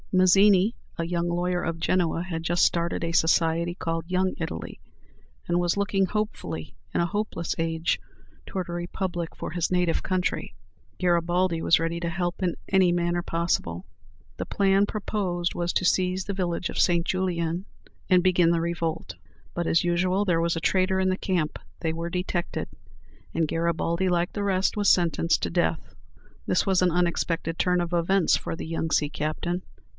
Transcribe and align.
Mazzini, 0.13 0.75
a 0.97 1.05
young 1.05 1.29
lawyer 1.29 1.61
of 1.63 1.79
Genoa, 1.79 2.23
had 2.23 2.43
just 2.43 2.65
started 2.65 3.01
a 3.03 3.11
society 3.13 3.75
called 3.75 4.09
"Young 4.09 4.33
Italy," 4.39 4.81
and 5.47 5.57
was 5.59 5.77
looking 5.77 6.05
hopefully, 6.07 6.75
in 6.93 6.99
a 6.99 7.05
hopeless 7.05 7.55
age, 7.59 7.99
toward 8.45 8.67
a 8.67 8.73
republic 8.73 9.33
for 9.35 9.51
his 9.51 9.71
native 9.71 10.01
country. 10.03 10.53
Garibaldi 10.97 11.61
was 11.61 11.79
ready 11.79 11.99
to 11.99 12.09
help 12.09 12.41
in 12.41 12.55
any 12.67 12.91
manner 12.91 13.21
possible. 13.21 13.85
The 14.37 14.45
plan 14.45 14.85
proposed 14.85 15.53
was 15.53 15.71
to 15.73 15.85
seize 15.85 16.25
the 16.25 16.33
village 16.33 16.69
of 16.69 16.79
St. 16.79 17.05
Julien, 17.05 17.65
and 18.09 18.23
begin 18.23 18.49
the 18.49 18.59
revolt; 18.59 19.15
but, 19.53 19.67
as 19.67 19.83
usual, 19.85 20.25
there 20.25 20.41
was 20.41 20.55
a 20.57 20.59
traitor 20.59 20.99
in 20.99 21.09
the 21.09 21.15
camp: 21.17 21.57
they 21.79 21.93
were 21.93 22.09
detected; 22.09 22.67
and 23.35 23.47
Garibaldi, 23.47 24.09
like 24.09 24.33
the 24.33 24.43
rest, 24.43 24.75
was 24.75 24.89
sentenced 24.89 25.41
to 25.43 25.51
death. 25.51 25.93
This 26.47 26.65
was 26.65 26.81
an 26.81 26.91
unexpected 26.91 27.57
turn 27.59 27.79
of 27.79 27.93
events 27.93 28.35
for 28.35 28.55
the 28.57 28.67
young 28.67 28.89
sea 28.89 29.07
captain. 29.09 29.61